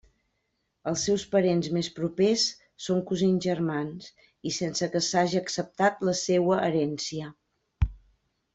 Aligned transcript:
Els 0.91 1.01
seus 1.09 1.25
parents 1.35 1.67
més 1.75 1.89
propers 1.97 2.45
són 2.87 3.03
cosins 3.11 3.45
germans, 3.49 4.09
i 4.51 4.55
sense 4.57 4.89
que 4.95 5.03
s'haja 5.09 5.45
acceptat 5.45 6.03
la 6.11 6.17
seua 6.25 6.59
herència. 6.71 7.31